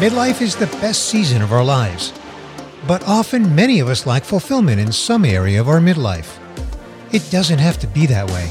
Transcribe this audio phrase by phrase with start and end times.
[0.00, 2.14] Midlife is the best season of our lives,
[2.86, 6.38] but often many of us lack fulfillment in some area of our midlife.
[7.12, 8.50] It doesn't have to be that way.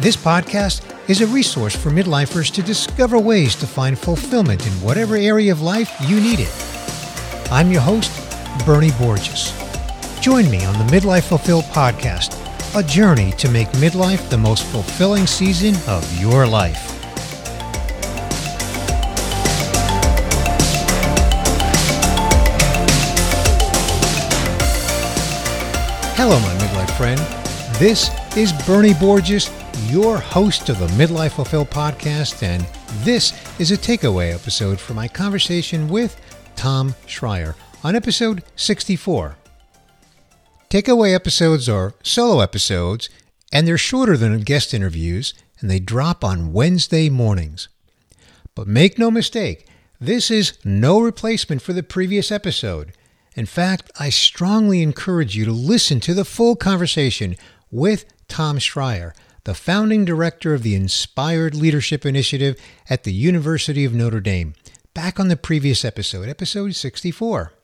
[0.00, 5.16] This podcast is a resource for midlifers to discover ways to find fulfillment in whatever
[5.16, 6.52] area of life you need it.
[7.50, 8.12] I'm your host,
[8.66, 9.54] Bernie Borges.
[10.20, 12.36] Join me on the Midlife Fulfilled podcast,
[12.78, 16.89] a journey to make midlife the most fulfilling season of your life.
[26.22, 27.18] Hello, my midlife friend.
[27.78, 29.50] This is Bernie Borges,
[29.86, 32.66] your host of the Midlife Fulfill podcast, and
[33.06, 36.20] this is a takeaway episode from my conversation with
[36.56, 39.38] Tom Schreier on episode 64.
[40.68, 43.08] Takeaway episodes are solo episodes,
[43.50, 47.70] and they're shorter than guest interviews, and they drop on Wednesday mornings.
[48.54, 49.66] But make no mistake,
[49.98, 52.92] this is no replacement for the previous episode.
[53.40, 57.36] In fact, I strongly encourage you to listen to the full conversation
[57.70, 62.60] with Tom Schreier, the founding director of the Inspired Leadership Initiative
[62.90, 64.52] at the University of Notre Dame,
[64.92, 67.54] back on the previous episode, episode 64.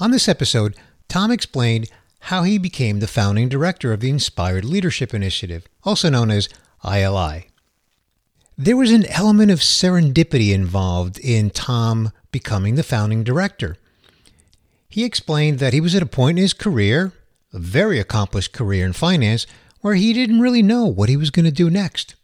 [0.00, 0.74] On this episode,
[1.06, 1.88] Tom explained
[2.22, 6.48] how he became the founding director of the Inspired Leadership Initiative, also known as
[6.84, 7.52] ILI.
[8.56, 13.76] There was an element of serendipity involved in Tom becoming the founding director.
[14.88, 17.12] He explained that he was at a point in his career,
[17.52, 19.46] a very accomplished career in finance,
[19.80, 22.14] where he didn't really know what he was going to do next.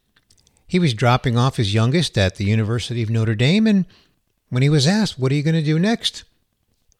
[0.66, 3.84] He was dropping off his youngest at the University of Notre Dame, and
[4.48, 6.24] when he was asked, What are you going to do next?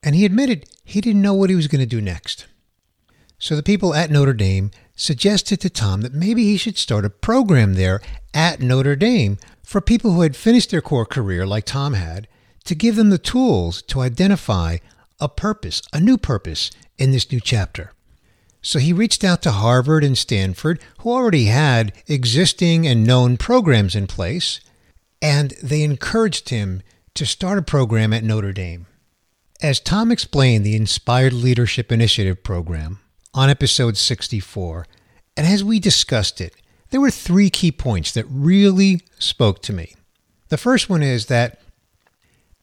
[0.05, 2.47] and he admitted he didn't know what he was going to do next.
[3.39, 7.11] So the people at Notre Dame suggested to Tom that maybe he should start a
[7.11, 8.01] program there
[8.33, 12.29] at Notre Dame for people who had finished their core career like Tom had
[12.65, 14.77] to give them the tools to identify
[15.25, 17.93] a purpose, a new purpose in this new chapter.
[18.63, 23.95] So he reached out to Harvard and Stanford, who already had existing and known programs
[23.95, 24.61] in place,
[25.21, 26.83] and they encouraged him
[27.15, 28.87] to start a program at Notre Dame.
[29.63, 33.01] As Tom explained the Inspired Leadership Initiative program
[33.33, 34.87] on episode 64,
[35.37, 36.55] and as we discussed it,
[36.91, 39.95] there were three key points that really spoke to me.
[40.49, 41.61] The first one is that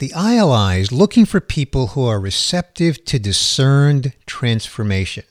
[0.02, 5.24] the ILI is looking for people who are receptive to discerned transformation.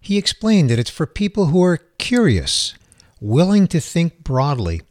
[0.00, 2.74] He explained that it's for people who are curious,
[3.20, 4.82] willing to think broadly,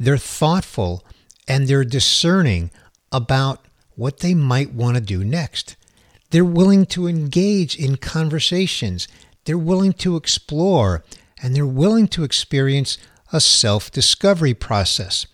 [0.00, 1.04] they're thoughtful,
[1.46, 2.72] and they're discerning
[3.12, 5.76] about what they might want to do next.
[6.30, 9.06] They're willing to engage in conversations,
[9.44, 11.04] they're willing to explore,
[11.40, 12.98] and they're willing to experience
[13.32, 15.28] a self discovery process.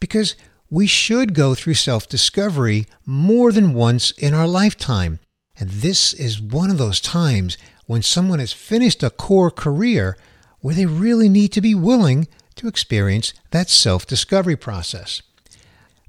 [0.00, 0.34] Because
[0.72, 5.18] we should go through self discovery more than once in our lifetime.
[5.60, 10.16] And this is one of those times when someone has finished a core career
[10.60, 15.20] where they really need to be willing to experience that self discovery process.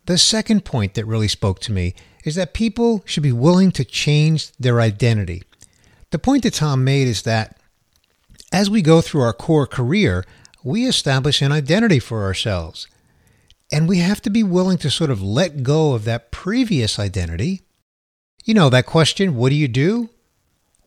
[0.05, 3.83] The second point that really spoke to me is that people should be willing to
[3.83, 5.43] change their identity.
[6.11, 7.59] The point that Tom made is that
[8.53, 10.23] as we go through our core career,
[10.63, 12.87] we establish an identity for ourselves.
[13.73, 17.61] And we have to be willing to sort of let go of that previous identity.
[18.45, 20.11] You know, that question, what do you do?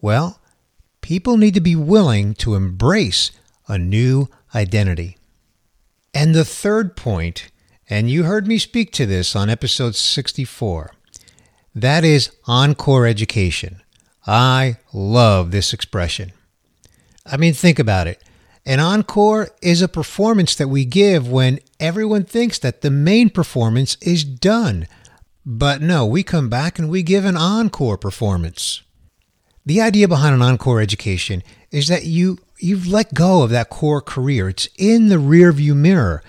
[0.00, 0.40] Well,
[1.00, 3.32] people need to be willing to embrace
[3.66, 5.18] a new identity.
[6.14, 7.50] And the third point,
[7.90, 10.92] and you heard me speak to this on episode 64,
[11.74, 13.82] that is encore education.
[14.28, 16.30] I love this expression.
[17.26, 18.22] I mean, think about it.
[18.66, 23.96] An encore is a performance that we give when everyone thinks that the main performance
[24.02, 24.88] is done.
[25.46, 28.82] But no, we come back and we give an encore performance.
[29.64, 34.00] The idea behind an encore education is that you you've let go of that core
[34.00, 34.48] career.
[34.48, 36.24] It's in the rearview mirror.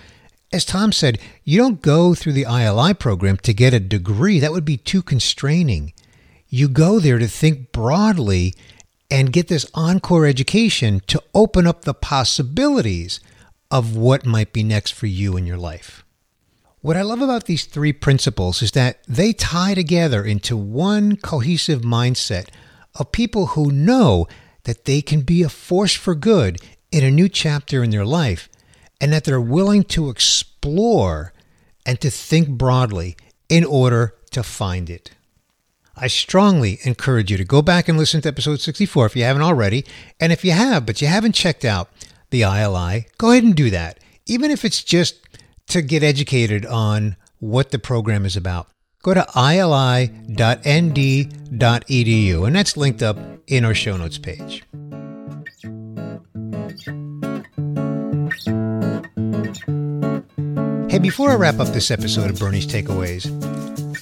[0.52, 4.38] As Tom said, you don't go through the ILI program to get a degree.
[4.38, 5.92] That would be too constraining.
[6.48, 8.54] You go there to think broadly
[9.10, 13.20] and get this encore education to open up the possibilities
[13.70, 16.04] of what might be next for you in your life.
[16.80, 21.82] What I love about these three principles is that they tie together into one cohesive
[21.82, 22.48] mindset
[22.94, 24.26] of people who know
[24.64, 26.60] that they can be a force for good
[26.92, 28.48] in a new chapter in their life
[29.00, 31.32] and that they're willing to explore
[31.84, 33.16] and to think broadly
[33.48, 35.12] in order to find it.
[36.00, 39.42] I strongly encourage you to go back and listen to episode 64 if you haven't
[39.42, 39.84] already.
[40.20, 41.90] And if you have, but you haven't checked out
[42.30, 45.20] the ILI, go ahead and do that, even if it's just
[45.68, 48.68] to get educated on what the program is about.
[49.02, 50.26] go to ili.nd.edu,
[52.46, 53.16] and that's linked up
[53.46, 54.64] in our show notes page.
[60.90, 63.26] Hey, before I wrap up this episode of Bernie's Takeaways,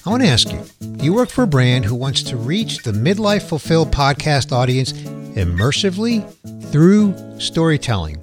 [0.05, 0.63] I want to ask you
[1.01, 6.25] you work for a brand who wants to reach the Midlife Fulfilled podcast audience immersively
[6.71, 8.17] through storytelling.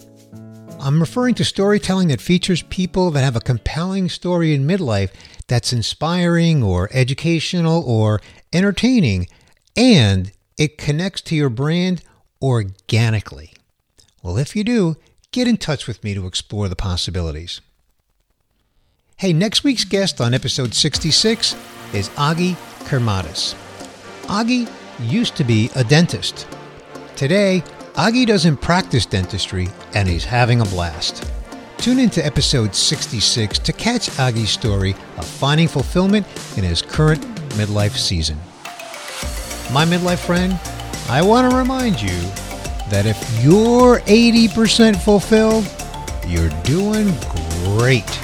[0.80, 5.10] I'm referring to storytelling that features people that have a compelling story in midlife
[5.46, 8.20] that's inspiring or educational or
[8.52, 9.28] entertaining,
[9.76, 12.02] and it connects to your brand
[12.42, 13.52] organically.
[14.22, 14.96] Well, if you do,
[15.30, 17.60] get in touch with me to explore the possibilities.
[19.18, 21.54] Hey, next week's guest on episode 66
[21.94, 22.55] is Agi
[22.85, 23.55] Kermatis.
[24.25, 24.69] Agi
[25.00, 26.49] used to be a dentist.
[27.14, 27.62] Today,
[27.94, 31.31] Agi doesn't practice dentistry and he's having a blast.
[31.79, 36.26] Tune in to episode 66 to catch Agi's story of finding fulfillment
[36.56, 38.38] in his current midlife season.
[39.73, 40.58] My midlife friend,
[41.08, 42.19] I want to remind you
[42.91, 45.64] that if you're 80% fulfilled,
[46.26, 47.12] you're doing
[47.76, 48.20] great.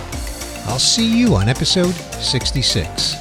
[0.67, 3.20] I'll see you on episode 66.